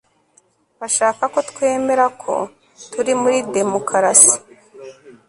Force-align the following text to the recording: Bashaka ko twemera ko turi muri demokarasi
Bashaka 0.79 1.23
ko 1.33 1.39
twemera 1.49 2.05
ko 2.21 2.33
turi 2.93 3.13
muri 3.21 3.37
demokarasi 3.55 4.35